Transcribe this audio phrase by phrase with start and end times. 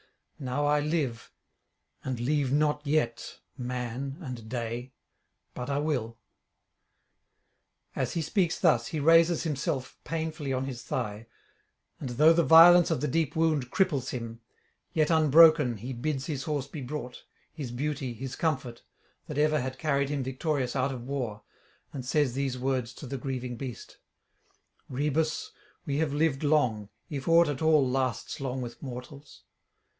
[0.39, 1.31] Now I live,
[2.03, 4.93] and leave not yet man and day;
[5.53, 6.17] but I will.'
[7.95, 11.27] As he speaks thus he raises himself painfully on his thigh,
[11.99, 14.41] and though the violence of the deep wound cripples him,
[14.91, 17.23] yet unbroken he bids his horse be brought,
[17.53, 18.81] his beauty, his comfort,
[19.27, 21.43] that ever had carried him victorious out of war,
[21.93, 23.99] and says these words to the grieving beast:
[24.89, 25.51] 'Rhoebus,
[25.85, 29.43] we have lived long, if aught at all lasts long with mortals.